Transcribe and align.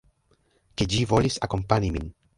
Ke 0.81 0.87
ĝi 0.95 1.03
volis 1.13 1.37
akompani 1.49 1.93
min. 1.99 2.13